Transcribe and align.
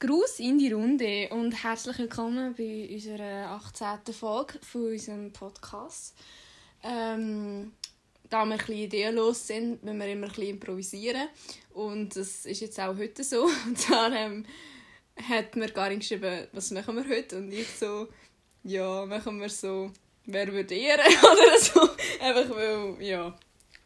Gruß 0.00 0.38
in 0.38 0.60
die 0.60 0.72
Runde 0.72 1.28
und 1.30 1.64
herzlich 1.64 1.98
willkommen 1.98 2.54
bei 2.56 2.88
unserer 2.88 3.50
18. 3.50 4.14
Folge 4.14 4.60
von 4.62 4.92
unserem 4.92 5.32
Podcast. 5.32 6.14
Ähm, 6.84 7.72
da 8.30 8.44
wir 8.44 8.52
ein 8.52 8.58
bisschen 8.58 8.76
ideenlos 8.76 9.48
sind, 9.48 9.82
müssen 9.82 9.98
wir 9.98 10.06
immer 10.06 10.28
ein 10.28 10.42
improvisieren. 10.44 11.26
Und 11.74 12.14
das 12.14 12.46
ist 12.46 12.60
jetzt 12.60 12.78
auch 12.78 12.96
heute 12.96 13.24
so. 13.24 13.42
Und 13.66 13.76
zwar 13.76 14.12
ähm, 14.12 14.46
hat 15.20 15.56
mir 15.56 15.68
Karin 15.70 15.98
geschrieben, 15.98 16.46
was 16.52 16.70
machen 16.70 16.94
wir 16.94 17.16
heute? 17.16 17.38
Und 17.38 17.50
ich 17.50 17.68
so, 17.68 18.06
ja, 18.62 19.04
machen 19.04 19.40
wir 19.40 19.48
so, 19.48 19.90
wer 20.26 20.46
würde 20.52 20.76
ehren? 20.76 21.12
Oder 21.22 21.58
so. 21.58 21.80
Einfach 22.20 22.54
weil, 22.54 23.02
ja. 23.02 23.36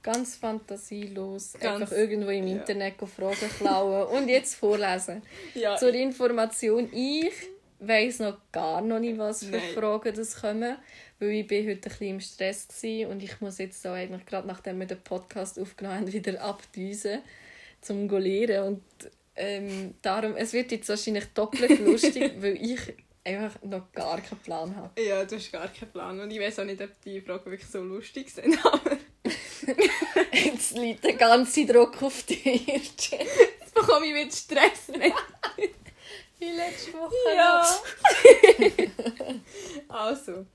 Ganz 0.02 0.36
fantasielos. 0.36 1.54
Ganz- 1.60 1.82
einfach 1.82 1.96
irgendwo 1.96 2.30
im 2.30 2.46
ja. 2.46 2.56
Internet 2.56 2.94
Fragen 2.96 3.50
klauen 3.58 4.08
und 4.08 4.28
jetzt 4.28 4.54
vorlesen. 4.56 5.22
ja. 5.54 5.76
Zur 5.76 5.94
Information, 5.94 6.88
ich 6.92 7.32
weiss 7.78 8.18
noch 8.18 8.38
gar 8.50 8.80
noch 8.80 8.98
nicht, 8.98 9.18
was 9.18 9.44
für 9.44 9.52
Nein. 9.52 9.74
Fragen 9.74 10.14
das 10.14 10.40
kommen, 10.40 10.76
weil 11.18 11.30
ich 11.30 11.46
bin 11.46 11.68
heute 11.68 11.76
ein 11.76 11.80
bisschen 11.80 12.08
im 12.08 12.20
Stress 12.20 12.68
war 12.68 13.10
und 13.10 13.22
ich 13.22 13.40
muss 13.40 13.58
jetzt 13.58 13.86
auch 13.86 13.92
eigentlich 13.92 14.26
gerade 14.26 14.46
nachdem 14.46 14.80
wir 14.80 14.86
den 14.86 15.00
Podcast 15.02 15.58
aufgenommen 15.58 15.98
haben, 15.98 16.12
wieder 16.12 16.40
abdüsen, 16.40 17.20
zum 17.80 18.08
zu 18.08 18.18
lernen. 18.18 18.66
und 18.66 19.10
ähm, 19.34 19.94
darum, 20.02 20.36
es 20.36 20.52
wird 20.52 20.72
jetzt 20.72 20.88
wahrscheinlich 20.88 21.24
doppelt 21.32 21.78
lustig, 21.86 22.34
weil 22.38 22.56
ich 22.62 22.80
einfach 23.24 23.62
noch 23.62 23.90
gar 23.92 24.20
keinen 24.20 24.40
Plan 24.40 24.76
habe. 24.76 25.00
Ja, 25.00 25.24
du 25.24 25.36
hast 25.36 25.52
gar 25.52 25.68
keinen 25.68 25.90
Plan. 25.90 26.20
Und 26.20 26.30
ich 26.30 26.40
weiß 26.40 26.58
auch 26.58 26.64
nicht, 26.64 26.80
ob 26.80 26.90
die 27.02 27.20
Fragen 27.20 27.50
wirklich 27.50 27.70
so 27.70 27.82
lustig 27.82 28.30
sind. 28.30 28.58
Aber 28.64 28.98
Jetzt 30.32 30.72
liegt 30.72 31.04
der 31.04 31.14
ganze 31.14 31.66
Druck 31.66 32.02
auf 32.02 32.22
dir. 32.24 32.56
jetzt 32.56 33.14
bekomme 33.74 34.06
ich 34.06 34.14
wieder 34.14 34.30
Stress. 34.30 34.88
Wie 36.38 36.50
letzte 36.50 36.92
Woche 36.94 37.14
Ja. 37.34 37.80
also. 39.88 40.46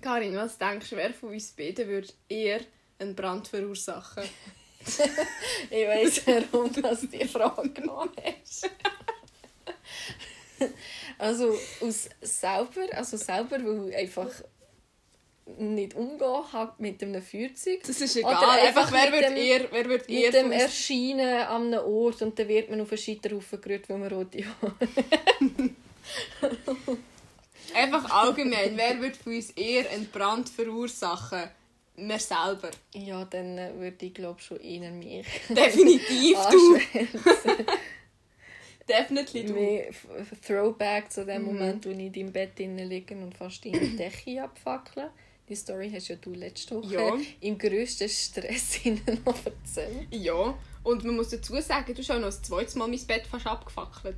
Karin, 0.00 0.34
was 0.34 0.56
denkst 0.56 0.90
du, 0.90 0.96
wer 0.96 1.12
von 1.12 1.30
uns 1.30 1.52
beiden 1.52 1.86
würde 1.86 2.08
eher 2.28 2.60
einen 2.98 3.14
Brand 3.14 3.48
verursachen? 3.48 4.24
Ich 5.70 5.86
weiss, 5.86 6.26
warum 6.26 6.72
du 6.72 6.80
die 7.06 7.28
Frage 7.28 7.68
genommen 7.68 8.16
hast. 8.16 8.70
Also 11.18 11.54
aus 11.82 12.08
selber, 12.22 12.86
also 12.92 13.18
selber, 13.18 13.62
weil 13.62 13.94
einfach 13.94 14.30
nicht 15.58 15.94
umgehen 15.94 16.52
habe 16.52 16.72
mit 16.78 17.02
einem 17.02 17.22
Feuerzeug. 17.22 17.80
Das 17.86 18.00
ist 18.00 18.16
Oder 18.16 18.30
egal. 18.30 18.58
Einfach, 18.60 18.92
wer 18.92 19.12
würde 19.12 19.28
dem- 19.28 19.36
eher, 19.36 19.68
wer 19.70 20.08
eher 20.08 20.26
Mit 20.26 20.34
dem 20.34 20.42
von 20.46 20.52
uns... 20.52 20.62
Erscheinen 20.62 21.42
an 21.46 21.66
einem 21.74 21.84
Ort 21.84 22.22
und 22.22 22.38
dann 22.38 22.48
wird 22.48 22.70
man 22.70 22.80
auf 22.80 22.90
einen 22.90 22.98
Scheiterhaufen 22.98 23.60
gerührt, 23.60 23.88
weil 23.88 23.98
man 23.98 24.12
rote 24.12 24.38
Haare 24.44 24.74
Einfach 27.74 28.10
allgemein, 28.10 28.76
wer 28.76 28.98
würde 29.00 29.14
von 29.16 29.34
uns 29.34 29.50
eher 29.50 29.88
einen 29.90 30.06
Brand 30.06 30.48
verursachen? 30.48 31.42
Wir 31.96 32.18
selber. 32.18 32.70
Ja, 32.94 33.24
dann 33.26 33.58
äh, 33.58 33.72
würde 33.76 34.06
ich 34.06 34.14
glaube 34.14 34.40
schon 34.40 34.58
eher 34.60 34.90
mich 34.90 35.26
Definitiv 35.48 36.38
du. 36.50 36.74
anschwärzen. 36.74 37.66
Definitiv 38.88 39.46
du. 39.46 39.52
Mehr 39.52 39.90
Throwback 40.46 41.12
zu 41.12 41.24
dem 41.24 41.42
Mhm. 41.42 41.46
Moment, 41.48 41.86
wo 41.86 41.90
ich 41.90 41.98
in 41.98 42.12
deinem 42.12 42.32
Bett 42.32 42.58
liege 42.58 43.14
und 43.14 43.36
fast 43.36 43.64
deine 43.64 43.78
Decke 43.90 44.42
abfackeln. 44.42 45.10
Die 45.50 45.56
Story 45.56 45.90
hast 45.92 46.08
ja 46.08 46.16
du 46.16 46.32
letzte 46.32 46.76
Woche 46.76 46.94
Ja. 46.94 47.16
im 47.40 47.58
grössten 47.58 48.08
Stress 48.08 48.78
noch 49.26 49.44
erzählt. 49.44 50.06
Ja, 50.12 50.56
und 50.84 51.04
man 51.04 51.16
muss 51.16 51.30
dazu 51.30 51.60
sagen, 51.60 51.92
du 51.92 52.00
hast 52.00 52.10
auch 52.12 52.18
noch 52.20 52.28
ein 52.34 52.42
zweites 52.44 52.76
Mal 52.76 52.86
mein 52.88 53.04
Bett 53.06 53.26
fast 53.26 53.46
abgefackelt. 53.46 54.16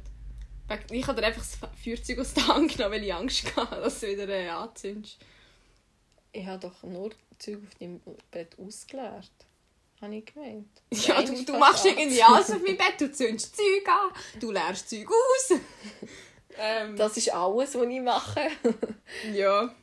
Ich 0.90 1.06
habe 1.06 1.20
dir 1.20 1.26
einfach 1.26 1.42
das 1.42 1.58
Feuerzeug 1.82 2.18
aus 2.20 2.34
der 2.34 2.46
Hand 2.48 2.76
genommen, 2.76 2.94
weil 2.94 3.04
ich 3.04 3.12
Angst 3.14 3.44
hatte, 3.56 3.80
dass 3.80 4.00
du 4.00 4.08
wieder 4.08 4.28
äh, 4.28 4.48
anzündest. 4.48 5.18
Ich 6.32 6.46
habe 6.46 6.60
doch 6.68 6.82
nur 6.82 7.10
Zeug 7.38 7.58
auf 7.66 7.74
deinem 7.78 8.00
Bett 8.30 8.54
ausgeleert. 8.58 9.30
Habe 10.00 10.16
ich 10.16 10.26
gemeint. 10.26 10.68
Ja, 10.92 11.14
Nein, 11.22 11.26
du, 11.34 11.44
du 11.52 11.58
machst 11.58 11.84
irgendwie 11.86 12.22
alles 12.22 12.50
auf 12.50 12.60
mein 12.62 12.76
Bett, 12.76 12.94
du 13.00 13.10
zündest 13.10 13.56
Zeug 13.56 13.88
an, 13.88 14.10
du 14.40 14.50
leerst 14.50 14.88
Zeug 14.90 15.08
aus. 15.08 15.58
ähm, 16.58 16.96
Das 16.96 17.16
ist 17.16 17.32
alles, 17.32 17.74
was 17.74 17.86
ich 17.86 18.00
mache. 18.02 18.48
ja. 19.32 19.74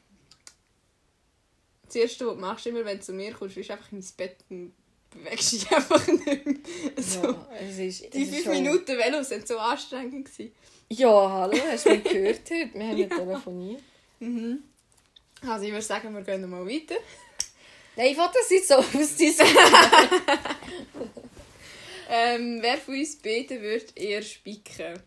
Das 1.89 1.95
Erste, 1.95 2.27
was 2.27 2.35
du 2.35 2.39
machst, 2.39 2.67
immer 2.67 2.85
wenn 2.85 2.97
du 2.97 3.03
zu 3.03 3.13
mir 3.13 3.33
kommst, 3.33 3.57
ist 3.57 3.69
einfach 3.72 3.91
in 3.91 4.00
mein 4.00 4.07
Bett 4.16 4.38
und 4.50 4.73
bewegst 5.09 5.51
dich 5.53 5.72
einfach 5.75 6.07
nicht 6.07 6.45
mehr. 6.45 6.55
So. 6.97 7.22
Ja, 7.23 7.47
es 7.61 7.77
ist, 7.79 8.13
Die 8.13 8.23
es 8.23 8.29
ist 8.29 8.35
fünf 8.35 8.44
schon- 8.45 8.53
Minuten 8.63 8.97
Velo 8.97 9.23
sind 9.23 9.47
so 9.47 9.57
anstrengend. 9.57 10.25
Gewesen. 10.25 10.51
Ja, 10.91 11.29
hallo, 11.31 11.57
hast 11.72 11.85
du 11.85 11.89
mich 11.91 12.03
gehört 12.03 12.39
heute? 12.50 12.69
Wir 12.73 12.88
haben 12.88 12.97
ja 12.97 13.07
telefoniert. 13.07 13.81
Mhm. 14.19 14.63
Also 15.47 15.66
ich 15.66 15.72
würde 15.72 15.81
sagen, 15.83 16.13
wir 16.13 16.22
gehen 16.22 16.50
mal 16.50 16.66
weiter. 16.66 16.95
Nein, 17.95 18.11
ich 18.11 18.17
wollte 18.17 18.33
das 18.39 18.50
nicht 18.50 18.67
so 18.67 18.75
ausziehen. 19.00 19.35
Ähm, 22.11 22.57
wer 22.61 22.77
von 22.77 22.95
uns 22.95 23.16
beiden 23.17 23.61
würde 23.61 23.85
eher 23.95 24.21
spicken? 24.21 25.00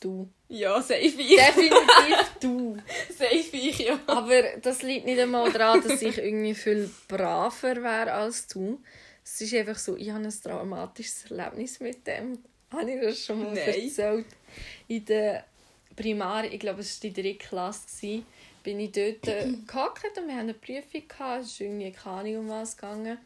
Du. 0.00 0.28
Ja, 0.48 0.80
safe. 0.82 1.00
Definitiv 1.00 2.30
du. 2.40 2.76
Safe 3.24 3.56
ich, 3.56 3.78
ja. 3.78 3.98
Aber 4.06 4.42
das 4.60 4.82
liegt 4.82 5.06
nicht 5.06 5.20
einmal 5.20 5.50
daran, 5.52 5.82
dass 5.82 6.02
ich 6.02 6.18
irgendwie 6.18 6.54
viel 6.54 6.90
braver 7.08 7.76
wäre 7.76 8.12
als 8.12 8.46
du. 8.48 8.80
Es 9.24 9.40
ist 9.40 9.54
einfach 9.54 9.78
so, 9.78 9.96
ich 9.96 10.10
habe 10.10 10.24
ein 10.24 10.30
traumatisches 10.30 11.30
Erlebnis 11.30 11.80
mit 11.80 12.06
dem. 12.06 12.38
Habe 12.70 12.90
ich 12.90 13.00
das 13.00 13.24
schon 13.24 13.42
mal 13.42 13.54
Nein. 13.54 13.68
erzählt? 13.68 14.26
In 14.88 15.04
der 15.04 15.44
Primar, 15.96 16.44
ich 16.44 16.60
glaube, 16.60 16.80
es 16.80 17.02
war 17.02 17.10
die 17.10 17.22
dritte 17.22 17.46
Klasse, 17.46 18.22
bin 18.62 18.80
ich 18.80 18.92
dort 18.92 19.28
äh, 19.28 19.46
gehockt 19.66 20.18
und 20.18 20.26
wir 20.26 20.34
hatten 20.34 20.50
eine 20.50 20.54
Prüfung. 20.54 21.08
Gehabt. 21.08 21.44
Es 21.44 21.52
ist 21.52 21.60
irgendwie 21.60 21.92
keine 21.92 22.16
Ahnung, 22.16 22.36
um 22.38 22.48
was 22.48 22.76
gegangen. 22.76 23.18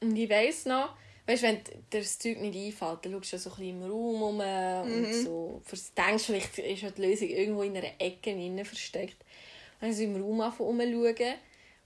Und 0.00 0.16
ich 0.16 0.30
weiss 0.30 0.66
noch, 0.66 0.94
weißt, 1.30 1.42
wenn 1.42 1.58
dir 1.92 2.00
das 2.00 2.18
Zeug 2.18 2.40
nicht 2.40 2.56
einfällt, 2.56 3.04
dann 3.04 3.12
schaust 3.12 3.32
du 3.32 3.38
so 3.38 3.50
ein 3.50 3.56
bisschen 3.56 3.82
im 3.82 3.90
Raum 3.90 4.22
rum 4.22 4.40
und 4.40 5.14
so. 5.14 5.62
Denkst 5.96 6.24
vielleicht 6.24 6.58
ist 6.58 6.82
ja 6.82 6.90
die 6.90 7.02
Lösung 7.02 7.28
irgendwo 7.28 7.62
in 7.62 7.76
einer 7.76 7.92
Ecke 7.98 8.64
versteckt. 8.64 9.16
Dann 9.80 9.92
so 9.92 10.02
im 10.02 10.22
Raum 10.22 10.40
angefangen 10.40 10.94
rumzuschauen. 10.94 11.34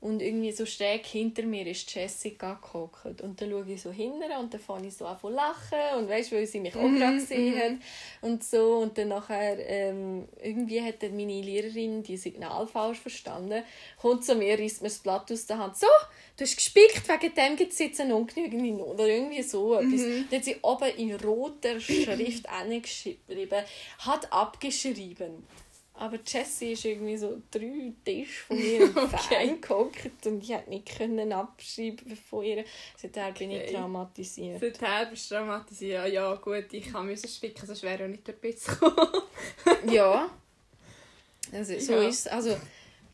Und 0.04 0.20
irgendwie 0.20 0.52
so 0.52 0.66
schräg 0.66 1.06
hinter 1.06 1.44
mir 1.44 1.66
ist 1.66 1.94
Jessica 1.94 2.60
gehockt. 2.60 3.22
Und 3.22 3.40
dann 3.40 3.50
schaue 3.50 3.64
ich 3.66 3.80
so 3.80 3.90
hinten 3.90 4.30
und 4.38 4.52
dann 4.52 4.60
fange 4.60 4.88
ich 4.88 4.94
so 4.94 5.06
an 5.06 5.18
zu 5.18 5.30
lachen. 5.30 5.78
Und 5.96 6.10
weißt 6.10 6.30
du, 6.30 6.36
weil 6.36 6.46
sie 6.46 6.60
mich 6.60 6.76
auch 6.76 6.82
gerade 6.82 7.16
gesehen 7.16 7.58
hat. 7.58 7.72
Und 8.20 8.44
so. 8.44 8.80
Und 8.80 8.98
dann 8.98 9.08
nachher, 9.08 9.56
ähm, 9.66 10.28
irgendwie 10.42 10.82
hat 10.82 11.02
dann 11.02 11.16
meine 11.16 11.40
Lehrerin 11.40 12.02
die 12.02 12.18
Signal 12.18 12.66
falsch 12.66 12.98
verstanden. 12.98 13.62
Kommt 13.98 14.26
zu 14.26 14.34
mir, 14.34 14.58
reißt 14.58 14.82
mir 14.82 14.88
das 14.88 14.98
Blatt 14.98 15.32
aus 15.32 15.46
der 15.46 15.56
Hand. 15.56 15.78
So, 15.78 15.86
du 16.36 16.44
hast 16.44 16.56
gespickt, 16.56 17.08
wegen 17.08 17.34
dem 17.34 17.56
gibt 17.56 17.72
es 17.72 17.78
jetzt 17.78 17.98
eine 17.98 18.14
ungenügende 18.14 18.72
Note. 18.72 18.92
Oder 18.92 19.08
irgendwie 19.08 19.42
so 19.42 19.74
etwas. 19.74 20.02
Dann 20.02 20.38
hat 20.38 20.44
sie 20.44 20.56
oben 20.60 20.96
in 20.98 21.14
roter 21.14 21.80
Schrift 21.80 22.10
geschrieben, 22.82 23.64
hat 24.00 24.30
abgeschrieben. 24.30 25.46
Aber 25.96 26.18
Jessie 26.26 26.72
ist 26.72 26.84
irgendwie 26.84 27.16
so 27.16 27.40
drei 27.52 27.92
Tische 28.04 28.44
von 28.46 28.56
mir 28.60 28.82
Okay. 28.96 29.56
gehockt 29.60 30.26
und 30.26 30.42
ich 30.42 30.48
konnte 30.48 30.70
nicht 30.70 30.96
können 30.98 31.32
abschreiben 31.32 32.16
von 32.16 32.44
ihr. 32.44 32.64
Seither 32.96 33.30
bin 33.32 33.52
ich 33.52 33.70
traumatisiert. 33.72 34.60
Seither 34.60 35.06
bist 35.06 35.30
du 35.30 35.36
traumatisiert. 35.36 35.92
Ja, 35.92 36.06
ja 36.06 36.34
gut, 36.34 36.66
ich 36.72 36.90
kann 36.90 37.06
müssen 37.06 37.28
spicken, 37.28 37.64
sonst 37.66 37.82
wäre 37.84 38.02
ja 38.02 38.08
nicht 38.08 38.26
der 38.26 38.32
Bitz 38.32 38.66
gekommen. 38.66 39.22
Ja. 39.90 40.30
Also, 41.52 41.78
so 41.78 41.92
Ja. 41.92 42.08
ist 42.08 42.20
es. 42.20 42.26
Also, 42.26 42.50
in 42.50 42.58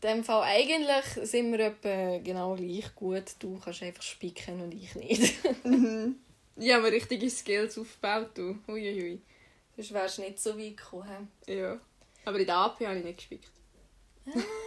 dem 0.01 0.23
Fall 0.23 0.41
eigentlich 0.43 1.05
sind 1.29 1.51
wir 1.51 1.59
etwa 1.59 2.17
genau 2.17 2.55
gleich 2.55 2.95
gut. 2.95 3.25
Du 3.39 3.59
kannst 3.63 3.83
einfach 3.83 4.01
spicken 4.01 4.61
und 4.61 4.73
ich 4.73 4.95
nicht. 4.95 5.33
Ich 6.57 6.71
habe 6.73 6.83
mir 6.83 6.91
richtige 6.91 7.29
Skills 7.29 7.77
aufgebaut, 7.77 8.29
du. 8.35 8.57
Uiuiui. 8.67 9.21
Sonst 9.75 9.93
wärst 9.93 10.17
du 10.17 10.21
nicht 10.23 10.39
so 10.39 10.57
weit 10.57 10.77
gekommen. 10.77 11.29
Ja. 11.47 11.79
Aber 12.25 12.39
in 12.39 12.45
der 12.45 12.55
AP 12.55 12.85
habe 12.85 12.99
ich 12.99 13.03
nicht 13.05 13.17
gespickt. 13.17 13.51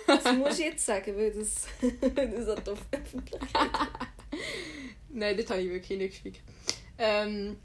Das 0.07 0.33
musst 0.35 0.59
du 0.59 0.65
jetzt 0.65 0.85
sagen, 0.85 1.17
weil 1.17 1.33
das, 1.33 1.67
das 2.15 2.57
hat 2.57 2.69
auf 2.69 2.81
Öffentlichkeit. 2.91 3.71
Nein, 5.11 5.37
dort 5.37 5.51
habe 5.51 5.61
ich 5.63 5.71
wirklich 5.71 5.99
nicht 5.99 6.11
gespickt. 6.11 6.43
Ähm, 6.99 7.57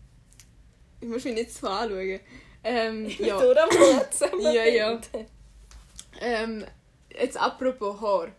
ich 1.02 1.08
muss 1.08 1.24
mich 1.24 1.34
nicht 1.34 1.52
so 1.52 1.68
anschauen. 1.68 2.20
Ähm, 2.64 3.10
ja. 3.20 3.40
Durch 3.42 3.58
am 3.58 3.70
Herzen. 3.72 4.28
Ja, 4.42 4.66
ja. 4.66 5.02
Ähm, 6.22 6.66
jetzt 7.18 7.38
apropos 7.38 8.00
Haar. 8.02 8.32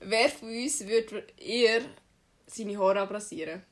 Wer 0.00 0.28
von 0.28 0.48
uns 0.48 0.86
würde 0.86 1.26
eher 1.38 1.80
seine 2.46 2.78
Haare 2.78 3.00
abrasieren? 3.00 3.62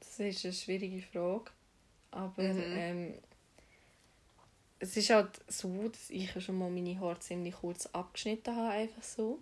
Das 0.00 0.20
ist 0.20 0.44
eine 0.44 0.52
schwierige 0.54 1.02
Frage. 1.02 1.50
Aber 2.10 2.42
Mhm. 2.42 2.62
ähm, 2.76 3.14
es 4.80 4.96
ist 4.96 5.10
halt 5.10 5.28
so, 5.46 5.88
dass 5.88 6.10
ich 6.10 6.30
schon 6.42 6.58
mal 6.58 6.70
meine 6.70 6.98
Haare 6.98 7.20
ziemlich 7.20 7.54
kurz 7.54 7.86
abgeschnitten 7.86 8.56
habe, 8.56 8.70
einfach 8.70 9.02
so. 9.02 9.38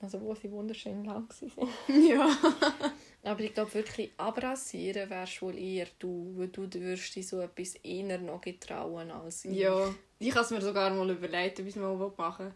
Also 0.00 0.20
wo 0.20 0.34
sie 0.34 0.50
wunderschön 0.50 1.04
lang 1.04 1.28
waren. 1.28 1.68
ja. 2.08 2.36
Aber 3.24 3.40
ich 3.40 3.54
glaube 3.54 3.72
wirklich, 3.74 4.10
abrasieren 4.16 5.08
wärst 5.08 5.42
wohl 5.42 5.56
eher 5.56 5.86
du, 6.00 6.32
weil 6.36 6.48
du 6.48 6.62
würdest 6.62 7.14
dich 7.14 7.28
so 7.28 7.40
etwas 7.40 7.76
eher 7.84 8.18
noch 8.18 8.40
getrauen 8.40 9.12
als 9.12 9.44
ich. 9.44 9.52
Ja, 9.52 9.94
ich 10.18 10.30
kann 10.30 10.42
es 10.42 10.50
mir 10.50 10.60
sogar 10.60 10.90
mal 10.90 11.08
überlegt, 11.08 11.60
ob 11.60 11.66
ich 11.66 11.76
es 11.76 11.80
mal 11.80 11.94
machen 12.16 12.46
will. 12.46 12.52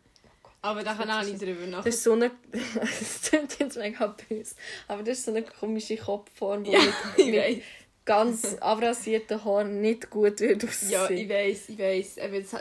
Aber 0.62 0.82
da 0.82 0.94
kann 0.94 1.08
auch 1.08 1.22
nicht 1.22 1.40
drüber 1.40 1.66
Das 1.76 1.86
ist 1.86 2.02
so 2.02 2.14
eine... 2.14 2.32
das 2.74 3.22
klingt 3.22 3.56
jetzt 3.60 3.76
mega 3.76 4.08
böse. 4.08 4.56
Aber 4.88 5.04
das 5.04 5.18
ist 5.18 5.26
so 5.26 5.30
eine 5.30 5.42
komische 5.44 5.96
Kopfform, 5.96 6.64
die 6.64 6.72
Ja, 6.72 6.80
mit 6.80 7.36
weiß. 7.36 7.62
Ganz 8.06 8.56
abrasierten 8.60 9.44
Haaren 9.44 9.80
nicht 9.82 10.08
gut 10.08 10.40
wird 10.40 10.64
aussehen. 10.64 10.90
Ja, 10.90 11.10
ich 11.10 11.28
weiß, 11.28 11.68
ich 11.68 11.78
weiß. 11.78 12.14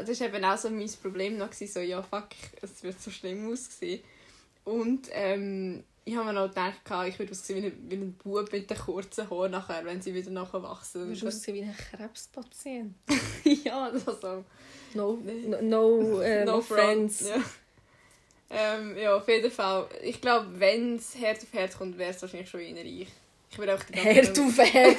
Das 0.05 0.19
war 0.19 0.27
eben 0.27 0.43
auch 0.43 0.57
so 0.57 0.69
mein 0.69 0.89
Problem 1.01 1.37
noch. 1.37 1.53
So, 1.53 1.79
ja, 1.79 2.03
fuck, 2.03 2.29
es 2.61 2.83
wird 2.83 2.99
so 2.99 3.11
schlimm 3.11 3.49
aussehen. 3.49 4.01
Und 4.65 5.07
ähm, 5.11 5.83
ich 6.03 6.15
habe 6.15 6.25
mir 6.25 6.33
noch 6.33 6.49
gedacht, 6.49 6.81
ich 7.07 7.19
würde 7.19 7.31
aussehen 7.31 7.63
wie 7.63 7.67
ein, 7.67 7.89
wie 7.89 7.95
ein 7.95 8.13
Bub 8.13 8.51
mit 8.51 8.69
den 8.69 8.77
kurzen 8.77 9.29
Haaren 9.29 9.51
nachher, 9.51 9.85
wenn 9.85 10.01
sie 10.01 10.13
wieder 10.13 10.31
nachher 10.31 10.61
wachsen. 10.61 11.01
Du 11.01 11.07
würdest 11.07 11.25
aussehen 11.25 11.55
wie 11.55 11.61
ein 11.61 11.75
Krebspatient. 11.77 12.95
ja, 13.63 13.91
das 13.91 14.05
war 14.07 14.15
so. 14.19 14.45
No, 14.95 15.19
no, 15.23 15.61
no, 15.61 16.21
äh, 16.21 16.43
no, 16.43 16.61
friends. 16.61 17.29
Ja. 17.29 17.35
Ähm, 18.49 18.97
ja, 18.97 19.15
auf 19.15 19.27
jeden 19.27 19.51
Fall. 19.51 19.87
Ich 20.01 20.21
glaube, 20.21 20.47
wenn 20.59 20.95
es 20.95 21.15
Herd 21.15 21.37
auf 21.43 21.53
Herd 21.53 21.77
kommt, 21.77 21.97
wäre 21.97 22.11
es 22.11 22.21
wahrscheinlich 22.21 22.49
schon 22.49 22.61
eher 22.61 22.85
ich. 22.85 23.11
Ich 23.55 23.59
würde 23.59 23.75
auch 23.75 23.79
ganze 23.79 24.01
Herd 24.01 24.37
auf 24.37 24.57
Herd. 24.57 24.97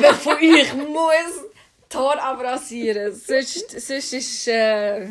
Jemand 0.00 0.18
von 0.18 0.34
euch 0.34 0.74
muss 0.74 1.44
die 1.92 1.96
Haare 1.96 2.22
abrasieren. 2.24 3.14
Sonst, 3.14 3.70
sonst 3.70 4.12
ist, 4.14 4.48
äh, 4.48 5.06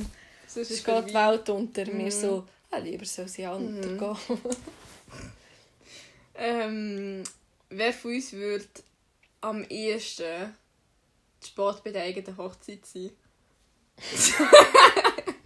Sonst 0.48 0.72
ist 0.72 0.86
geht 0.86 1.10
die. 1.10 1.14
Welt 1.14 1.50
unter. 1.50 1.86
Mhm. 1.86 1.98
Mir 1.98 2.12
so, 2.12 2.46
ah, 2.70 2.78
lieber 2.80 3.06
soll 3.06 3.30
sie 3.30 3.46
untergehen. 3.46 4.18
Ähm, 6.40 7.24
wer 7.70 7.94
von 7.94 8.14
uns 8.14 8.32
würde 8.32 8.68
am 9.42 9.64
ehesten 9.64 10.54
spät 11.44 11.84
bei 11.84 11.92
der 11.92 12.04
eigenen 12.04 12.38
Hochzeit 12.38 12.86
sein? 12.86 13.10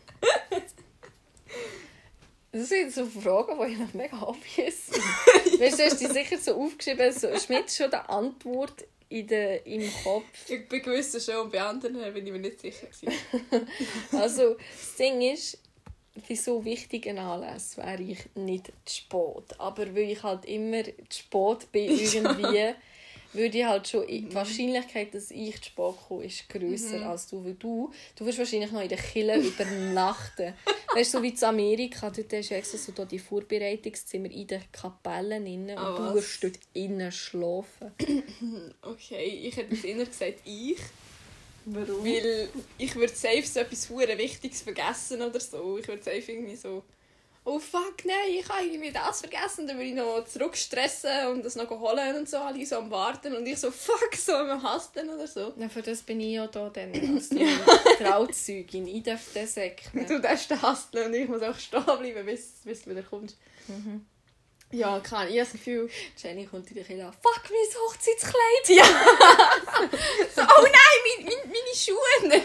Das 2.51 2.67
sind 2.67 2.91
so 2.91 3.05
Fragen, 3.05 3.57
die 3.59 3.73
ich 3.73 3.79
noch 3.79 3.93
mega 3.93 4.21
obvious 4.21 4.87
sind. 4.87 5.03
weißt 5.59 5.79
du, 5.79 5.83
hast 5.83 6.01
die 6.01 6.07
sicher 6.07 6.37
so 6.37 6.55
aufgeschrieben, 6.55 7.11
so, 7.13 7.27
jetzt 7.27 7.77
schon 7.77 7.89
die 7.89 7.95
Antwort 7.95 8.85
in 9.07 9.27
der, 9.27 9.65
im 9.65 9.89
Kopf? 10.03 10.25
Ich 10.49 10.67
bin 10.67 10.81
gewiss 10.81 11.23
schon, 11.23 11.37
und 11.37 11.51
bei 11.51 11.61
anderen 11.61 11.95
bin 12.13 12.27
ich 12.27 12.33
mir 12.33 12.39
nicht 12.39 12.59
sicher. 12.59 12.87
Also, 14.11 14.55
das 14.55 14.95
Ding 14.97 15.21
ist, 15.21 15.59
für 16.25 16.35
so 16.35 16.65
wichtigen 16.65 17.17
Anlässe 17.19 17.77
wäre 17.77 18.01
ich 18.01 18.19
nicht 18.35 18.71
zu 18.85 18.95
spät. 18.95 19.59
Aber 19.59 19.95
weil 19.95 20.11
ich 20.11 20.23
halt 20.23 20.45
immer 20.45 20.83
zu 20.83 21.19
spät 21.19 21.71
bin, 21.71 21.89
irgendwie, 21.97 22.73
würde 23.33 23.57
ich 23.57 23.65
halt 23.65 23.87
schon... 23.87 24.05
Die 24.07 24.33
Wahrscheinlichkeit, 24.33 25.13
dass 25.13 25.31
ich 25.31 25.55
zu 25.61 25.69
spät 25.69 25.93
komme, 26.07 26.25
ist 26.25 26.49
grösser 26.49 27.09
als 27.09 27.27
du. 27.27 27.43
Weil 27.43 27.53
du, 27.55 27.91
du 28.15 28.25
wirst 28.25 28.37
wahrscheinlich 28.39 28.71
noch 28.71 28.81
in 28.81 28.89
der 28.89 28.97
Kille 28.97 29.37
übernachten. 29.39 30.53
weißt 30.93 31.13
du, 31.13 31.17
so 31.17 31.23
wie 31.23 31.29
in 31.29 31.43
Amerika, 31.43 32.09
dort 32.09 32.33
hast 32.33 32.49
du 32.51 32.55
extra 32.55 32.77
so 32.77 32.91
da 32.91 33.05
die 33.05 33.19
Vorbereitungszimmer 33.19 34.29
in 34.31 34.47
den 34.47 34.61
Kapellen 34.71 35.45
drin 35.45 35.69
und 35.71 35.77
Ah, 35.77 35.97
du 35.97 36.03
was? 36.07 36.13
wirst 36.15 36.43
dort 36.43 36.59
innen 36.73 37.11
schlafen. 37.11 37.91
Okay, 38.81 39.41
ich 39.43 39.55
hätte 39.57 39.73
jetzt 39.75 39.85
eher 39.85 40.05
gesagt 40.05 40.39
ich. 40.45 40.77
Warum? 41.65 42.03
Weil 42.03 42.49
ich 42.77 42.95
würde 42.95 43.13
safe 43.13 43.43
so 43.45 43.59
etwas 43.59 43.89
hure 43.89 44.17
Wichtiges 44.17 44.61
vergessen 44.61 45.21
oder 45.21 45.39
so. 45.39 45.77
Ich 45.77 45.87
würde 45.87 46.03
safe 46.03 46.31
irgendwie 46.31 46.55
so... 46.55 46.83
Oh 47.43 47.57
fuck, 47.57 48.05
nein, 48.05 48.15
ich 48.29 48.47
habe 48.47 48.65
irgendwie 48.65 48.91
das 48.91 49.21
vergessen. 49.21 49.65
Dann 49.65 49.77
würde 49.77 49.89
ich 49.89 49.95
noch 49.95 50.23
zurückstressen 50.25 51.27
und 51.31 51.43
das 51.43 51.55
noch 51.55 51.69
holen 51.71 52.15
und 52.15 52.29
so. 52.29 52.37
Alle 52.37 52.63
so 52.65 52.77
am 52.77 52.91
Warten. 52.91 53.35
Und 53.35 53.47
ich 53.47 53.57
so, 53.57 53.71
fuck, 53.71 54.15
so 54.15 54.33
am 54.33 54.61
Hasten 54.61 55.09
oder 55.09 55.27
so. 55.27 55.51
Ja, 55.57 55.67
für 55.67 55.81
das 55.81 56.03
bin 56.03 56.19
ich 56.19 56.33
ja 56.33 56.45
da 56.45 56.69
dann 56.69 56.93
als 57.15 57.29
die 57.29 57.47
Trauzeugin. 57.97 58.87
Ich 58.87 59.03
darf 59.03 59.21
das 59.33 59.55
säckeln. 59.55 60.05
Du 60.05 60.19
darfst 60.21 60.51
den 60.51 60.61
hasteln 60.61 61.07
und 61.07 61.13
ich 61.15 61.27
muss 61.27 61.41
auch 61.41 61.57
stehen 61.57 61.83
bleiben, 61.83 62.25
bis, 62.27 62.61
bis 62.63 62.83
du 62.83 62.91
wieder 62.91 63.01
kommst. 63.01 63.37
Mhm. 63.67 64.05
Ja, 64.71 64.99
kann 64.99 65.27
ich 65.27 65.33
habe 65.33 65.39
das 65.39 65.51
Gefühl... 65.51 65.89
Jenny 66.17 66.45
kommt 66.45 66.69
in 66.69 66.75
der 66.75 66.85
Kille 66.85 67.05
an. 67.05 67.13
Fuck, 67.13 67.43
mein 67.49 67.81
Hochzeitskleid! 67.87 68.69
Ja! 68.69 68.85
so, 70.35 70.41
oh 70.41 70.63
nein, 70.63 70.73
mein, 71.17 71.25
mein, 71.25 71.49
meine 71.49 71.75
Schuhe! 71.75 72.41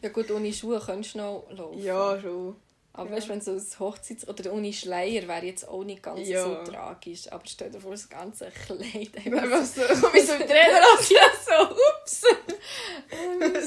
Ja 0.00 0.08
gut, 0.08 0.30
ohne 0.30 0.52
Schuhe 0.52 0.80
könntest 0.84 1.14
du 1.14 1.18
noch 1.18 1.46
laufen. 1.50 1.82
Ja, 1.82 2.20
schon. 2.20 2.56
Aber 2.98 3.10
ja. 3.10 3.16
weißt 3.16 3.26
du, 3.26 3.30
wenn 3.30 3.40
so 3.40 3.52
ein 3.52 3.60
Hochzeits- 3.60 4.26
oder 4.28 4.52
ohne 4.52 4.72
Schleier 4.72 5.28
wäre 5.28 5.46
jetzt 5.46 5.68
auch 5.68 5.84
nicht 5.84 6.02
ganz 6.02 6.26
Ja. 6.26 6.42
so 6.42 6.70
tragisch. 6.70 7.30
Aber 7.30 7.44
stell 7.46 7.70
dir 7.70 7.80
vor, 7.80 7.92
das 7.92 8.08
ganze 8.08 8.50
Kleid 8.50 9.16
Einfach 9.24 9.64
so, 9.64 9.82
wie 9.82 10.20
so 10.26 10.32
im 10.32 10.40
Trainer 10.40 10.80
so, 11.00 11.62
ups! 11.70 12.20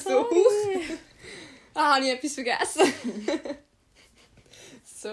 so, 0.04 0.10
Sorry. 0.10 0.82
Ah, 1.74 1.96
habe 1.96 2.06
ich 2.06 2.12
etwas 2.12 2.34
vergessen? 2.34 2.94
so. 4.84 5.10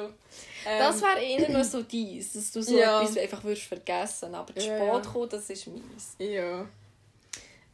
Ähm, 0.66 0.78
Das 0.80 1.00
wäre 1.00 1.20
eher 1.22 1.48
noch 1.50 1.64
so 1.64 1.82
dies, 1.82 2.32
dass 2.32 2.50
du 2.50 2.60
so 2.62 2.76
Ja. 2.76 3.00
etwas 3.02 3.16
einfach 3.18 3.44
würdest 3.44 3.66
vergessen. 3.68 4.34
Aber 4.34 4.52
zu 4.54 4.66
Ja, 4.66 4.98
spät 5.00 5.12
kommen, 5.12 5.28
das 5.28 5.48
ist 5.50 5.66
meins. 5.68 6.16
Ja. 6.18 6.66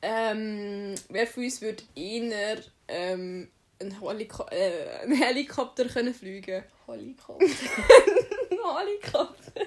Ähm, 0.03 0.95
wer 1.09 1.27
von 1.27 1.45
uns 1.45 1.63
würde 1.63 1.83
eher 1.97 2.59
ähm, 2.89 3.49
einen, 3.93 4.01
Heliko 4.01 4.45
äh, 4.51 4.99
einen 5.03 5.15
Helikopter 5.17 5.85
können 5.87 6.15
fliegen 6.15 6.63
Helikopter. 6.87 7.47
Helikopter? 8.79 9.61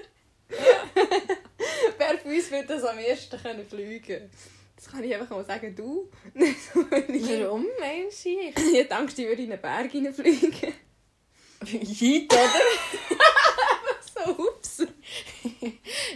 wer 1.98 2.18
von 2.18 2.30
uns 2.32 2.50
würde 2.50 2.66
das 2.68 2.84
am 2.84 2.98
ersten 2.98 3.40
können 3.40 3.66
fliegen 3.68 4.30
Das 4.76 4.90
kann 4.90 5.04
ich 5.04 5.14
einfach 5.14 5.30
mal 5.30 5.44
sagen, 5.44 5.74
du. 5.74 6.10
Ich- 6.34 6.74
Warum 6.74 7.66
meinst 7.78 8.24
du 8.24 8.28
ich? 8.30 8.56
Ich 8.56 8.88
denke, 8.88 9.14
die 9.14 9.26
würde 9.28 9.42
in 9.42 9.52
einen 9.52 9.60
Berg 9.60 9.90
hineinfliegen. 9.90 10.72
Weit, 11.60 12.32
oder? 12.32 12.62
So, 14.24 14.30
ups. 14.38 14.78
Ja, 14.78 14.86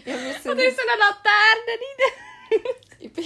wir 0.04 0.32
sind 0.34 0.52
Oder 0.52 0.64
in 0.68 0.74
so 0.74 0.82
eine 0.82 0.98
Laterne 0.98 1.72
rein. 1.80 2.60
Ich 3.00 3.12
bin 3.12 3.24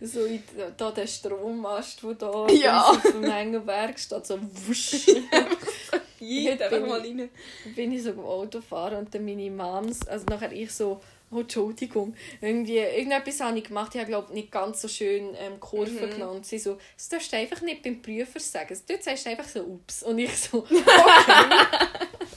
so 0.00 0.24
in 0.24 0.42
da 0.76 0.90
der 0.90 1.06
Strommast, 1.06 2.02
der 2.02 2.14
da 2.14 2.46
Ja. 2.50 2.82
auf 2.82 3.02
dem 3.02 3.24
Engenberg 3.24 3.98
steht, 3.98 4.26
so 4.26 4.38
wusch. 4.66 5.06
Jeder 6.20 6.68
bin 6.70 6.84
einfach 6.84 6.88
mal 6.88 7.00
rein. 7.00 7.28
bin 7.74 7.92
ich 7.92 8.02
so 8.04 8.10
im 8.10 8.20
Auto 8.20 8.60
fahren 8.60 8.96
und 8.98 9.14
dann 9.14 9.24
meine 9.24 9.50
Moms, 9.50 10.06
also 10.06 10.24
nachher 10.28 10.52
ich 10.52 10.70
so, 10.70 11.00
oh 11.32 11.40
Entschuldigung, 11.40 12.14
irgendwie, 12.40 12.76
irgendetwas 12.78 13.40
habe 13.40 13.58
ich 13.58 13.64
gemacht, 13.64 13.92
ich 13.94 14.00
habe 14.00 14.10
glaube 14.10 14.32
nicht 14.32 14.52
ganz 14.52 14.82
so 14.82 14.86
schön 14.88 15.34
ähm, 15.36 15.58
Kurven 15.58 15.96
Mhm. 16.06 16.10
genommen 16.10 16.36
und 16.36 16.46
sie 16.46 16.58
so, 16.60 16.78
das 16.96 17.08
darfst 17.08 17.32
du 17.32 17.36
einfach 17.38 17.60
nicht 17.62 17.82
beim 17.82 18.00
Prüfer 18.00 18.38
sagen, 18.38 18.78
dort 18.86 19.02
sagst 19.02 19.26
du 19.26 19.30
einfach 19.30 19.48
so, 19.48 19.62
ups. 19.64 20.02
Und 20.04 20.18
ich 20.20 20.36
so, 20.36 20.58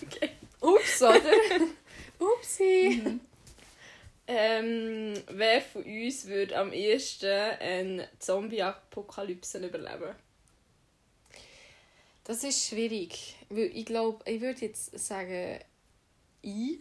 okay, 0.03 0.29
ups, 0.61 1.01
oder? 1.03 1.21
Upsi. 2.19 3.19
Ähm, 4.27 5.13
wer 5.27 5.61
von 5.61 5.83
uns 5.83 6.25
würde 6.25 6.57
am 6.57 6.73
ehesten 6.73 7.29
eine 7.59 8.09
Zombie-Apokalypse 8.17 9.59
überleben? 9.59 10.15
Das 12.23 12.43
ist 12.43 12.67
schwierig, 12.67 13.35
weil 13.49 13.69
ich 13.75 13.85
glaube, 13.85 14.23
ich 14.29 14.41
würde 14.41 14.61
jetzt 14.61 14.97
sagen, 14.97 15.59
ich, 16.41 16.79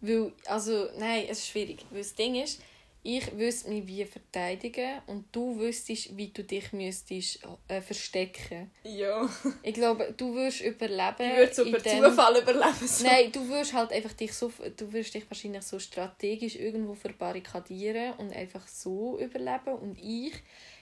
weil, 0.00 0.32
also, 0.46 0.88
nein, 0.98 1.26
es 1.28 1.40
ist 1.40 1.48
schwierig, 1.48 1.84
weil 1.90 1.98
das 1.98 2.14
Ding 2.14 2.36
ist, 2.36 2.62
ich 3.06 3.38
wüsste 3.38 3.68
mich 3.70 3.86
wie 3.86 4.04
verteidigen 4.04 5.00
und 5.06 5.24
du 5.32 5.58
wüsstest, 5.58 6.16
wie 6.16 6.28
du 6.28 6.42
dich 6.42 6.72
müsstest 6.72 7.38
äh, 7.68 7.80
verstecken. 7.80 8.70
Ja. 8.82 9.28
Ich 9.62 9.74
glaube, 9.74 10.12
du 10.16 10.34
würdest 10.34 10.60
überleben. 10.62 11.30
Ich 11.30 11.36
würde 11.36 11.54
so 11.54 11.64
per 11.70 11.80
dem- 11.80 12.02
Zufall 12.04 12.36
überleben. 12.38 12.86
So. 12.86 13.04
Nein, 13.06 13.30
du 13.32 13.48
würdest 13.48 13.72
halt 13.74 13.92
einfach 13.92 14.12
dich 14.12 14.32
so, 14.32 14.50
du 14.76 14.92
würdest 14.92 15.14
dich 15.14 15.30
wahrscheinlich 15.30 15.62
so 15.62 15.78
strategisch 15.78 16.56
irgendwo 16.56 16.94
verbarrikadieren 16.94 18.14
und 18.18 18.34
einfach 18.34 18.66
so 18.66 19.18
überleben 19.20 19.74
und 19.80 19.96
ich, 20.02 20.32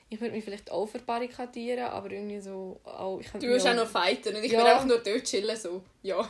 ich 0.08 0.20
würde 0.20 0.34
mich 0.34 0.44
vielleicht 0.44 0.70
auch 0.70 0.86
verbarrikadieren, 0.86 1.84
aber 1.86 2.10
irgendwie 2.10 2.40
so 2.40 2.80
auch, 2.84 3.20
ich 3.20 3.28
Du 3.32 3.42
würdest 3.42 3.66
mich 3.66 3.74
auch 3.74 3.84
noch 3.84 3.90
fighten 3.90 4.34
und 4.36 4.44
ich 4.44 4.52
Ja. 4.52 4.58
würde 4.60 4.70
einfach 4.72 4.86
nur 4.86 4.98
dort 4.98 5.24
chillen. 5.24 5.56
So. 5.56 5.82
Ja. 6.02 6.26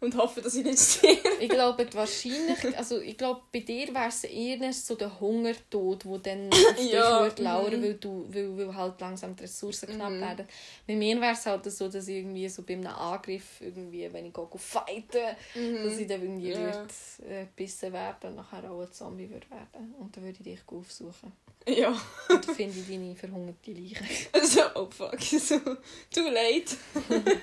Und 0.00 0.16
hoffe, 0.16 0.40
dass 0.40 0.54
ich 0.54 0.64
nicht 0.64 0.78
stehe. 0.78 1.18
Ich 1.40 1.48
glaube, 1.48 1.84
die 1.84 1.94
wahrscheinlich, 1.96 2.76
also 2.78 3.00
ich 3.00 3.16
glaube, 3.16 3.40
bei 3.52 3.60
dir 3.60 3.92
wäre 3.94 4.08
es 4.08 4.24
eher 4.24 4.72
so 4.72 4.94
der 4.94 5.18
Hungertod, 5.20 6.04
der 6.04 6.18
dann 6.18 6.50
auf 6.52 6.76
dich 6.76 6.92
Ja, 6.92 7.20
würde 7.22 7.42
lauern, 7.42 7.78
mhm. 7.80 7.82
weil, 7.82 7.94
du, 7.94 8.26
weil, 8.30 8.56
weil 8.58 8.74
halt 8.74 9.00
langsam 9.00 9.34
die 9.36 9.42
Ressourcen 9.42 9.88
knapp 9.88 10.12
Mhm. 10.12 10.20
werden. 10.20 10.48
Bei 10.86 10.94
mir 10.96 11.20
wäre 11.20 11.32
es 11.32 11.46
halt 11.46 11.64
so, 11.70 11.88
dass 11.88 12.06
ich 12.08 12.16
irgendwie 12.16 12.48
so 12.48 12.62
bei 12.62 12.74
einem 12.74 12.86
Angriff, 12.86 13.60
irgendwie, 13.60 14.12
wenn 14.12 14.26
ich 14.26 14.32
gehe, 14.32 14.46
gehe 14.50 14.58
fighten, 14.60 15.36
dass 15.84 15.98
ich 15.98 16.06
dann 16.06 16.22
irgendwie 16.22 16.50
Ja. 16.50 16.56
würde, 16.58 16.88
äh, 17.28 17.44
gebissen 17.46 17.92
werden 17.92 18.30
und 18.30 18.36
nachher 18.36 18.70
auch 18.70 18.80
ein 18.82 18.92
Zombie 18.92 19.28
würde 19.30 19.50
werden. 19.50 19.94
Und 19.98 20.16
dann 20.16 20.24
würde 20.24 20.38
ich 20.40 20.44
dich 20.44 20.60
aufsuchen. 20.66 21.32
Ja. 21.66 21.90
Und 22.30 22.46
dann 22.48 22.54
finde 22.54 22.78
ich 22.78 22.86
deine 22.88 23.14
verhungerte 23.14 23.72
Leiche. 23.72 23.96
So, 24.42 24.62
oh 24.74 24.88
fuck. 24.90 25.20
So, 25.20 25.58
too 25.58 26.30
late. 26.30 26.76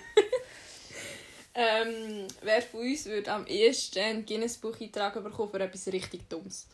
Ähm, 1.55 2.27
wer 2.41 2.61
von 2.61 2.81
uns 2.81 3.05
würde 3.05 3.31
am 3.31 3.47
ehesten 3.47 3.99
ein 3.99 4.25
Guinness-Buch 4.25 4.79
eintragen 4.81 5.23
bekommen 5.23 5.51
für 5.51 5.59
etwas 5.61 5.87
richtig 5.87 6.27
Dummes? 6.29 6.67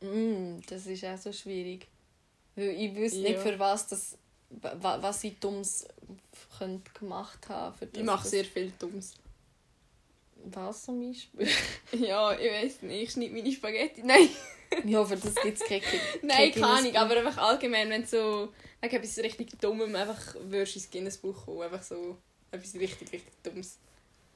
Mm, 0.00 0.60
das 0.68 0.86
ist 0.86 1.04
auch 1.04 1.18
so 1.18 1.32
schwierig. 1.32 1.86
Weil 2.56 2.68
ich 2.70 2.94
wüsste 2.94 3.18
Ja. 3.20 3.30
nicht, 3.30 3.40
für 3.40 3.58
was 3.58 3.86
das 3.88 4.16
wa- 4.50 4.98
was 5.00 5.22
ich 5.24 5.38
dummes 5.38 5.86
könnte 6.58 6.90
gemacht 6.98 7.48
haben. 7.48 7.76
Das, 7.80 7.88
Ich 7.92 8.02
mache 8.04 8.26
sehr 8.26 8.44
viel 8.44 8.72
Dummes. 8.78 9.14
Was 10.44 10.84
zum 10.84 11.06
Beispiel? 11.06 11.48
Ja, 11.92 12.32
ich 12.32 12.50
weiß 12.50 12.82
nicht. 12.82 13.02
Ich 13.02 13.10
schneide 13.12 13.34
meine 13.34 13.52
Spaghetti. 13.52 14.02
Nein, 14.04 14.28
ja, 14.86 15.04
für 15.04 15.16
das 15.16 15.34
gibt 15.34 15.60
es 15.60 15.66
keine 15.68 15.82
nein, 16.22 16.52
kein 16.52 16.52
keine 16.52 16.66
Ahnung. 16.66 16.96
Aber 16.96 17.16
einfach 17.16 17.36
allgemein, 17.42 17.90
wenn 17.90 18.02
du 18.02 18.08
so 18.08 18.52
wegen 18.80 18.96
etwas 18.96 19.18
richtig 19.18 19.58
Dummem 19.60 19.94
einfach 19.96 20.34
würdest 20.40 20.76
ins 20.76 20.90
Guinness-Buch 20.90 21.44
kommen. 21.44 21.62
Einfach 21.62 21.82
so 21.82 22.16
etwas 22.50 22.74
richtig, 22.74 23.12
richtig 23.12 23.42
Dummes. 23.42 23.78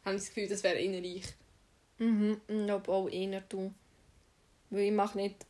Habe 0.05 0.17
das 0.17 0.27
Gefühl, 0.29 0.49
das 0.49 0.63
wäre 0.63 0.79
eher 0.79 1.03
ich. 1.03 1.25
Mhm, 1.99 2.41
ich 2.49 2.65
glaube 2.67 2.93
auch 2.93 3.09
eher 3.09 3.41
du. 3.43 3.73
Weil 4.71 4.81
ich 4.81 4.93
mache 4.93 5.19
nicht, 5.19 5.47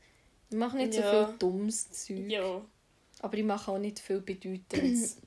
ich 0.50 0.56
mache 0.56 0.76
nicht 0.76 0.94
Ja. 0.94 1.02
so 1.02 1.26
viel 1.26 1.38
dummes 1.38 1.90
Zeug. 1.90 2.28
Ja. 2.28 2.62
Aber 3.20 3.34
ich 3.38 3.44
mache 3.44 3.70
auch 3.70 3.78
nicht 3.78 3.98
viel 4.00 4.20
Bedeutendes. 4.20 5.16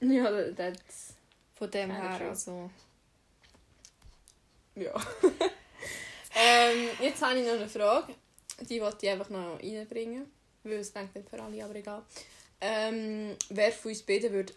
Ja, 0.00 0.30
das... 0.52 1.14
Von 1.56 1.68
dem 1.72 1.90
her, 1.90 2.20
also... 2.28 2.70
ja. 4.76 4.94
ähm, 6.36 6.88
jetzt 7.00 7.20
habe 7.20 7.40
ich 7.40 7.44
noch 7.44 7.54
eine 7.54 7.68
Frage. 7.68 8.14
Die 8.60 8.80
wollte 8.80 9.06
ich 9.06 9.10
einfach 9.10 9.28
noch 9.28 9.58
reinbringen. 9.60 10.30
Weil 10.62 10.74
es 10.74 10.92
denkt 10.92 11.16
nicht 11.16 11.28
für 11.28 11.42
alle, 11.42 11.64
aber 11.64 11.74
egal. 11.74 12.02
Ähm, 12.60 13.34
wer 13.48 13.72
von 13.72 13.90
uns 13.90 14.02
beiden 14.02 14.32
würde 14.32 14.52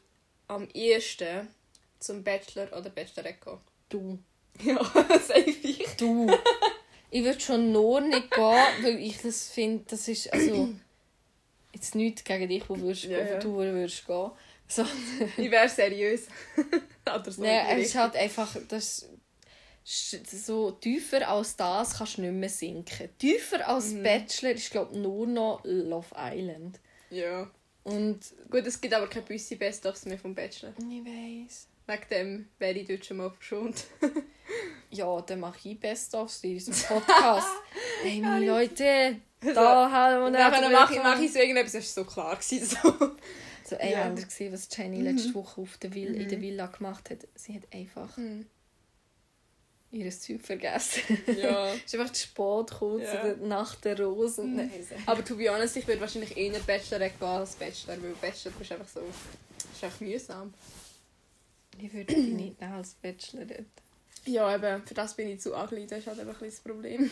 am 0.47 0.67
ehesten 0.75 1.47
zum 2.01 2.23
Bachelor 2.23 2.67
oder 2.77 2.89
Bachelorette 2.89 3.39
gehen? 3.43 3.57
Du. 3.89 4.19
Ja, 4.63 4.83
safe 4.83 5.49
ich. 5.63 5.87
Du. 5.97 6.29
ich 7.09 7.23
würde 7.23 7.39
schon 7.39 7.71
nur 7.71 8.01
nicht 8.01 8.29
gehen, 8.31 8.65
weil 8.81 8.97
ich 8.99 9.17
das 9.21 9.47
finde, 9.49 9.85
das 9.87 10.07
ist 10.07 10.31
also... 10.33 10.69
Jetzt 11.73 11.95
nichts 11.95 12.23
gegen 12.25 12.49
dich, 12.49 12.69
wo, 12.69 12.77
würdest, 12.77 13.05
Ja, 13.05 13.19
ja. 13.19 13.39
du 13.39 13.55
würdest 13.55 14.05
gehen. 14.05 14.31
So, 14.67 14.85
Ich 15.37 15.49
wäre 15.49 15.69
seriös. 15.69 16.27
oder 17.05 17.31
so. 17.31 17.41
Nein, 17.41 17.79
es 17.79 17.87
ist 17.87 17.95
halt 17.95 18.15
einfach, 18.17 18.55
das 18.67 19.07
so 19.83 20.71
tiefer 20.71 21.27
als 21.27 21.55
das 21.55 21.97
kannst 21.97 22.17
du 22.17 22.21
nicht 22.21 22.33
mehr 22.33 22.49
sinken. 22.49 23.09
Tiefer 23.17 23.67
als 23.67 23.91
Mhm. 23.93 24.03
Bachelor 24.03 24.51
ist 24.51 24.69
glaube 24.71 24.97
nur 24.97 25.25
noch 25.27 25.61
Love 25.63 26.13
Island. 26.15 26.79
Ja. 27.09 27.49
Und 27.83 28.19
Gut, 28.49 28.67
es 28.67 28.79
gibt 28.79 28.93
aber 28.93 29.07
keine 29.07 29.25
Büsse 29.25 29.55
Best-ofs 29.55 30.05
mehr 30.05 30.19
vom 30.19 30.35
Bachelor. 30.35 30.73
ich 30.77 31.03
weiß. 31.05 31.67
Wegen 31.87 32.03
dem 32.09 32.49
wäre 32.59 32.77
ich 32.79 32.87
dort 32.87 33.05
schon 33.05 33.17
mal 33.17 33.29
verschont. 33.31 33.85
Ja, 34.93 35.21
dann 35.21 35.39
mache 35.39 35.69
ich 35.69 35.79
Best 35.79 36.13
ofs 36.15 36.43
in 36.43 36.55
unserem 36.55 36.99
Podcast. 37.01 37.47
hey, 38.03 38.19
meine 38.19 38.45
Leute, 38.45 39.15
da 39.39 39.89
haben 39.89 40.23
wir 40.25 40.29
nicht 40.31 40.61
dann 40.61 40.71
mache 40.73 40.93
ich, 40.95 41.01
mache 41.01 41.23
ich 41.23 41.31
so 41.31 41.39
irgendetwas, 41.39 41.71
das 41.71 41.95
war 41.95 42.03
so 42.03 42.09
klar. 42.11 42.35
Gewesen, 42.35 42.65
so. 42.65 43.11
So, 43.63 43.75
ey, 43.77 43.93
Ja. 43.93 44.03
habt 44.03 44.21
gesehen, 44.21 44.51
was 44.51 44.67
Jenny 44.75 44.99
letzte 45.01 45.33
Woche 45.33 45.61
auf 45.61 45.77
der 45.77 45.93
Villa, 45.93 46.19
in 46.19 46.27
der 46.27 46.41
Villa 46.41 46.65
gemacht 46.65 47.09
hat? 47.09 47.19
Sie 47.35 47.55
hat 47.55 47.63
einfach 47.73 48.17
Hm. 48.17 48.45
ihr 49.91 50.11
Zeug 50.11 50.41
vergessen. 50.41 51.01
Ja. 51.37 51.71
ist 51.85 51.95
einfach 51.95 52.11
zu 52.11 52.23
spät 52.23 52.67
gekommen 52.71 52.99
Ja. 52.99 53.11
zu 53.11 53.17
der 53.37 53.47
Nacht 53.47 53.85
der 53.85 53.97
Rosen. 54.01 54.51
Mhm. 54.51 54.55
Nein. 54.57 54.71
Aber 55.05 55.23
to 55.23 55.37
be 55.37 55.49
honest, 55.49 55.77
ich 55.77 55.87
würde 55.87 56.01
wahrscheinlich 56.01 56.35
eher 56.35 56.59
Bachelorette 56.59 57.17
gehen 57.17 57.27
als 57.29 57.55
Bachelor, 57.55 58.01
weil 58.03 58.11
Bachelor 58.21 58.51
ist 58.59 58.71
einfach 58.73 58.87
so... 58.89 58.99
ist 58.99 59.83
einfach 59.85 60.01
mühsam. 60.01 60.53
Ich 61.79 61.93
würde 61.93 62.13
die 62.13 62.21
nicht 62.33 62.59
nehmen 62.61 62.73
als 62.73 62.93
Bachelorette. 62.95 63.65
Ja, 64.25 64.53
eben, 64.55 64.85
für 64.85 64.93
das 64.93 65.15
bin 65.15 65.29
ich 65.29 65.39
zu 65.41 65.55
ugly, 65.55 65.87
das 65.87 65.99
ist 65.99 66.07
halt 66.07 66.19
einfach 66.19 66.41
ein 66.41 66.45
bisschen 66.47 66.63
das 66.63 66.73
Problem. 66.73 67.09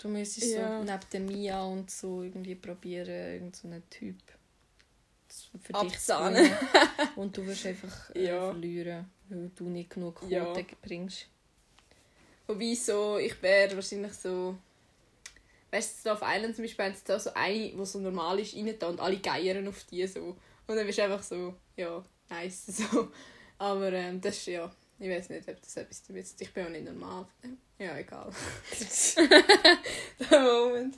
Du 0.00 0.08
müsstest 0.08 0.54
Ja. 0.54 0.78
so 0.78 0.84
neben 0.84 1.00
der 1.12 1.20
Mia 1.20 1.62
und 1.64 1.90
so 1.90 2.22
irgendwie 2.22 2.54
probieren, 2.54 3.08
irgendeinen 3.08 3.52
so 3.52 3.68
einen 3.68 3.90
Typ 3.90 4.16
zu- 5.28 5.58
für 5.58 5.72
dich 5.74 5.98
zu 5.98 6.16
Abzahnen. 6.16 6.50
Und 7.16 7.36
du 7.36 7.46
wirst 7.46 7.66
einfach 7.66 8.10
äh, 8.14 8.26
Ja. 8.28 8.50
verlieren, 8.50 9.10
weil 9.28 9.50
du 9.54 9.64
nicht 9.64 9.90
genug 9.90 10.16
Quote 10.16 10.32
Ja. 10.34 10.66
bringst. 10.82 11.26
Wobei 12.46 12.74
so, 12.74 13.18
ich 13.18 13.40
wäre 13.42 13.74
wahrscheinlich 13.74 14.12
so... 14.14 14.56
Weißt 15.70 16.04
du, 16.06 16.12
auf 16.12 16.20
Island 16.24 16.56
zum 16.56 16.64
Beispiel 16.64 16.84
haben 16.86 16.94
sie 16.94 17.02
da 17.04 17.20
so 17.20 17.32
eine, 17.34 17.70
die 17.70 17.84
so 17.86 18.00
normal 18.00 18.40
ist, 18.40 18.56
rein 18.56 18.74
und 18.88 18.98
alle 19.00 19.18
geiern 19.18 19.68
auf 19.68 19.84
die 19.84 20.04
so. 20.06 20.36
Und 20.66 20.76
dann 20.76 20.84
bist 20.86 20.98
du 20.98 21.02
einfach 21.04 21.22
so, 21.22 21.54
ja, 21.76 22.02
nice, 22.30 22.66
so. 22.90 23.10
Aber 23.58 23.92
ähm, 23.92 24.20
das 24.20 24.36
ist 24.38 24.46
ja... 24.46 24.70
Ich 25.02 25.08
weiß 25.08 25.30
nicht, 25.30 25.48
ob 25.48 25.60
das 25.62 25.76
etwas 25.78 26.02
damit 26.02 26.24
ist. 26.24 26.40
Ich 26.42 26.52
bin 26.52 26.66
auch 26.66 26.70
nicht 26.70 26.84
normal. 26.84 27.26
Ja, 27.78 27.96
egal. 27.96 28.30
Der 30.30 30.40
Moment. 30.40 30.94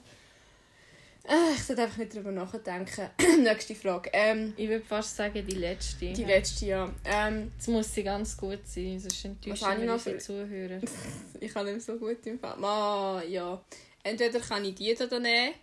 Äh, 1.23 1.53
Ich 1.55 1.63
sollte 1.63 1.83
einfach 1.83 1.97
nicht 1.97 2.13
darüber 2.13 2.31
nachdenken. 2.33 3.09
Nächste 3.43 3.75
Frage. 3.75 4.09
Ähm, 4.11 4.53
Ich 4.57 4.67
würde 4.67 4.83
fast 4.83 5.15
sagen, 5.15 5.45
die 5.47 5.55
letzte. 5.55 6.11
die 6.11 6.23
letzte, 6.25 6.65
ja. 6.65 6.93
Ähm, 7.05 7.53
Jetzt 7.55 7.69
muss 7.69 7.93
sie 7.93 8.03
ganz 8.03 8.35
gut 8.35 8.59
sein, 8.65 8.99
sonst 8.99 9.23
ich 9.23 9.61
wir 9.61 9.85
noch 9.85 9.93
unsere 9.93 10.17
Zuhörer. 10.17 10.81
ich 11.39 11.53
kann 11.53 11.65
nicht 11.65 11.81
so 11.85 11.95
gut 11.97 12.25
im 12.25 12.39
Fall. 12.39 12.57
Ma, 12.57 13.23
ja. 13.23 13.63
Entweder 14.03 14.41
kann 14.41 14.65
ich 14.65 14.75
die 14.75 14.93
da 14.95 15.17
nehmen 15.17 15.53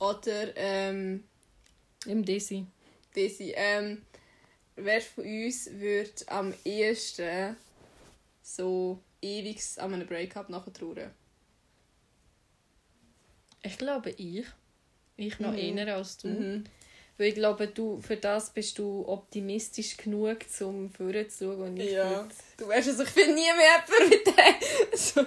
oder 0.00 0.56
ähm, 0.56 1.22
Im 2.06 2.24
Desi. 2.24 2.66
diese. 3.14 3.52
Ähm, 3.54 4.02
wer 4.78 5.00
von 5.00 5.24
uns 5.24 5.70
würde 5.72 6.10
am 6.28 6.54
ehesten 6.64 7.56
so 8.42 8.98
ewig 9.22 9.60
an 9.78 9.94
einem 9.94 10.06
Breakup 10.06 10.48
nachher 10.48 10.72
trauern? 10.72 11.10
Ich 13.62 13.76
glaube, 13.78 14.10
ich. 14.10 14.44
Ich 15.16 15.40
noch 15.40 15.52
Mhm. 15.52 15.58
eher 15.78 15.96
als 15.96 16.16
du. 16.18 16.28
Mhm. 16.28 16.64
Weil 17.16 17.28
ich 17.28 17.34
glaube, 17.34 17.66
du, 17.66 18.00
für 18.00 18.16
das 18.16 18.50
bist 18.50 18.78
du 18.78 19.04
optimistisch 19.08 19.96
genug, 19.96 20.38
um 20.60 20.88
vorzuschauen. 20.90 21.60
Und 21.62 21.76
ich 21.80 21.90
Ja. 21.90 22.22
würd- 22.22 22.30
Du 22.56 22.68
weißt 22.68 22.88
also, 22.90 23.02
ich 23.02 23.08
finde 23.10 23.34
nie 23.34 23.42
mehr 23.42 23.84
jemanden 23.88 24.08
mit 24.10 24.26
dem. 24.26 24.94
So. 24.98 25.24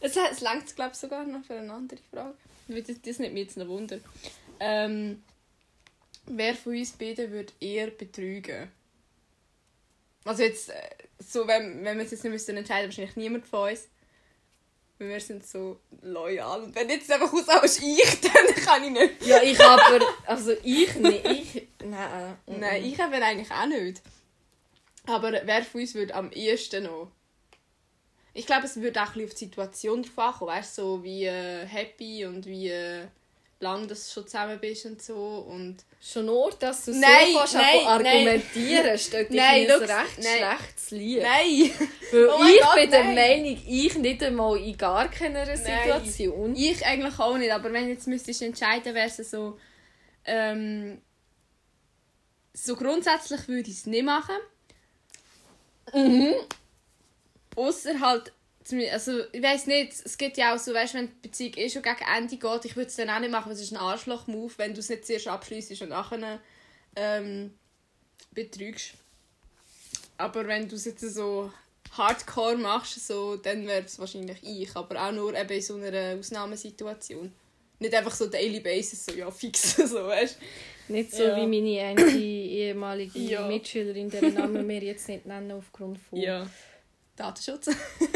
Es, 0.00 0.16
es 0.16 0.40
langt, 0.40 0.74
glaube 0.74 0.92
ich, 0.94 0.98
sogar 0.98 1.24
noch 1.24 1.44
für 1.44 1.54
eine 1.54 1.72
andere 1.72 2.00
Frage. 2.10 2.34
Das, 2.68 2.96
das 3.02 3.18
nimmt 3.18 3.34
mich 3.34 3.44
jetzt 3.44 3.56
noch 3.58 3.68
Wunder. 3.68 3.98
Ähm, 4.58 5.22
wer 6.26 6.54
von 6.54 6.76
uns 6.76 6.92
beiden 6.92 7.30
würde 7.30 7.52
eher 7.60 7.88
betrügen? 7.88 8.70
Also 10.24 10.42
jetzt, 10.42 10.70
äh, 10.70 10.74
so, 11.18 11.46
wenn, 11.46 11.84
wenn 11.84 11.98
wir 11.98 12.04
es 12.04 12.12
jetzt 12.12 12.24
nicht 12.24 12.32
müssten 12.32 12.56
entscheiden, 12.56 12.88
wahrscheinlich 12.88 13.16
niemand 13.16 13.46
von 13.46 13.70
uns. 13.70 13.88
Weil 14.98 15.08
wir 15.08 15.20
sind 15.20 15.44
so 15.46 15.80
loyal. 16.02 16.62
Und 16.62 16.74
wenn 16.74 16.88
jetzt 16.88 17.10
einfach 17.10 17.32
aus 17.32 17.48
als 17.48 17.80
ich, 17.80 18.20
dann 18.20 18.54
kann 18.64 18.84
ich 18.84 18.90
nicht. 18.90 19.26
Ja, 19.26 19.42
ich 19.42 19.58
aber. 19.60 20.04
Also 20.26 20.52
ich 20.62 20.94
nicht. 20.94 21.24
Ich. 21.26 21.68
Nein. 21.84 22.36
mm, 22.46 22.60
Nein, 22.60 22.84
ich 22.84 22.98
eben 22.98 23.12
eigentlich 23.14 23.50
auch 23.50 23.66
nicht. 23.66 24.00
Aber 25.06 25.32
wer 25.44 25.64
von 25.64 25.80
uns 25.80 25.94
würde 25.94 26.14
am 26.14 26.30
ehesten 26.30 26.84
noch? 26.84 27.10
Ich 28.34 28.46
glaube, 28.46 28.66
es 28.66 28.76
würde 28.76 29.02
auch 29.02 29.08
ein 29.08 29.12
bisschen 29.12 29.28
auf 29.28 29.34
die 29.34 29.44
Situation 29.44 30.02
drauf 30.02 30.18
ankommen. 30.18 30.50
Weißt 30.52 30.78
du, 30.78 30.82
so 30.82 31.02
wie 31.02 31.24
äh, 31.24 31.66
happy 31.66 32.24
und 32.24 32.46
wie 32.46 32.68
äh, 32.68 33.06
lang 33.62 33.88
du 33.88 33.94
schon 33.94 34.26
zusammen 34.26 34.58
bist 34.60 34.84
und 34.86 35.00
so. 35.00 35.46
Und 35.48 35.78
Schon 36.04 36.26
nur, 36.26 36.50
dass 36.58 36.84
du 36.84 36.90
Nein, 36.90 37.32
so 37.32 37.38
fast 37.38 37.54
nein, 37.54 37.86
argumentieren, 37.86 38.98
steht 38.98 39.28
dich 39.30 39.36
Nein, 39.36 39.62
in 39.62 39.70
ein 39.70 39.78
recht 39.78 40.18
nein. 40.18 40.58
schlechtes 40.58 40.90
Lied. 40.90 41.22
Nein! 41.22 41.70
Weil 42.10 42.26
Oh 42.28 42.44
ich 42.44 42.60
Gott, 42.60 42.74
bin 42.74 42.90
der 42.90 43.04
nein. 43.04 43.14
Meinung, 43.14 43.62
ich 43.64 43.98
nicht 43.98 44.22
einmal 44.24 44.58
in 44.58 44.76
gar 44.76 45.08
keiner 45.08 45.46
Situation. 45.56 46.56
Ich 46.56 46.84
eigentlich 46.84 47.18
auch 47.20 47.38
nicht, 47.38 47.52
aber 47.52 47.72
wenn 47.72 47.84
du 47.84 47.92
jetzt 47.92 48.08
müsstest 48.08 48.42
entscheiden, 48.42 48.94
wäre 48.96 49.06
es 49.06 49.16
so. 49.30 49.58
Ähm, 50.24 51.00
so 52.52 52.74
grundsätzlich 52.74 53.46
würde 53.46 53.70
ich 53.70 53.76
es 53.76 53.86
nicht 53.86 54.04
machen. 54.04 54.36
Mhm. 55.94 56.34
Außer 57.54 58.00
halt, 58.00 58.32
also 58.92 59.20
ich 59.32 59.42
weiß 59.42 59.66
nicht, 59.66 59.92
es 60.04 60.16
gibt 60.16 60.36
ja 60.36 60.54
auch 60.54 60.58
so, 60.58 60.72
weißt, 60.72 60.94
wenn 60.94 61.08
die 61.08 61.28
Beziehung 61.28 61.54
eh 61.56 61.68
schon 61.68 61.82
gegen 61.82 61.96
Ende 62.16 62.36
geht, 62.36 62.64
ich 62.64 62.76
würde 62.76 62.88
es 62.88 62.96
dann 62.96 63.10
auch 63.10 63.18
nicht 63.18 63.30
machen, 63.30 63.46
weil 63.46 63.54
es 63.56 63.62
ist 63.62 63.72
ein 63.72 63.76
Arschloch-Move, 63.78 64.52
wenn 64.56 64.74
du 64.74 64.80
es 64.80 64.88
nicht 64.88 65.06
zuerst 65.06 65.26
abschließt 65.28 65.82
und 65.82 65.88
nachher 65.90 66.38
ähm, 66.96 67.52
betrügst. 68.32 68.94
Aber 70.18 70.46
wenn 70.46 70.68
du 70.68 70.76
es 70.76 70.84
jetzt 70.84 71.00
so 71.00 71.50
hardcore 71.96 72.56
machst, 72.56 73.06
so, 73.06 73.36
dann 73.36 73.66
wäre 73.66 73.84
es 73.84 73.98
wahrscheinlich 73.98 74.38
ich, 74.42 74.74
aber 74.76 75.08
auch 75.08 75.12
nur 75.12 75.34
eben 75.34 75.50
in 75.50 75.62
so 75.62 75.74
einer 75.76 76.18
Ausnahmesituation. 76.18 77.32
Nicht 77.80 77.94
einfach 77.94 78.14
so 78.14 78.26
daily 78.26 78.60
basis, 78.60 79.06
so 79.06 79.12
ja 79.12 79.30
fix, 79.30 79.76
so 79.76 80.06
weißt 80.06 80.38
Nicht 80.88 81.12
so 81.12 81.24
Ja. 81.24 81.36
wie 81.36 81.46
meine 81.46 81.82
eine 81.82 82.10
ehemalige 82.16 83.18
Ja. 83.18 83.46
Mitschülerin, 83.48 84.08
deren 84.08 84.34
Namen 84.34 84.68
wir 84.68 84.82
jetzt 84.82 85.08
nicht 85.08 85.26
nennen 85.26 85.50
aufgrund 85.52 85.98
von. 85.98 86.18
Datenschutz. 87.22 87.70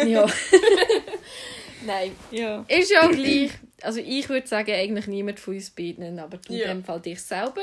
ja. 0.06 0.26
Nein. 1.86 2.12
ja. 2.30 2.64
Ist 2.68 2.90
ja 2.90 3.06
gleich. 3.06 3.50
Also 3.82 4.00
ich 4.00 4.28
würde 4.28 4.46
sagen, 4.46 4.72
eigentlich 4.72 5.06
niemand 5.06 5.38
von 5.38 5.54
uns 5.54 5.70
beiden, 5.70 6.18
aber 6.18 6.38
du 6.38 6.52
Ja. 6.54 6.70
in 6.70 6.78
dem 6.78 6.84
Fall 6.84 7.00
dich 7.00 7.22
selber. 7.22 7.62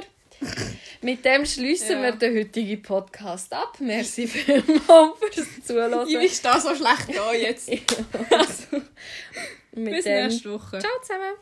Mit 1.01 1.23
dem 1.25 1.45
schließen 1.45 1.91
Ja. 1.97 2.01
wir 2.03 2.11
den 2.13 2.37
heutigen 2.37 2.81
Podcast 2.81 3.51
ab. 3.53 3.75
Merci 3.79 4.27
vielmals 4.27 5.17
fürs 5.31 5.47
Zuhören. 5.65 6.07
Ich 6.07 6.15
ist 6.15 6.45
da 6.45 6.59
so 6.59 6.73
schlecht 6.75 7.15
da 7.15 7.33
jetzt. 7.33 7.69
Also, 8.29 8.81
mit 9.73 9.93
Bis 9.95 10.05
nächste 10.05 10.51
Woche. 10.53 10.79
Ciao 10.79 10.91
zusammen. 11.01 11.33